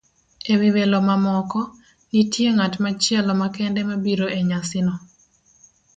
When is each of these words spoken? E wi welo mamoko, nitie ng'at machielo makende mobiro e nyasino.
E 0.53 0.53
wi 0.59 0.69
welo 0.75 0.99
mamoko, 1.09 1.59
nitie 2.11 2.49
ng'at 2.55 2.73
machielo 2.83 3.31
makende 3.41 3.81
mobiro 3.89 4.25
e 4.37 4.39
nyasino. 4.49 4.93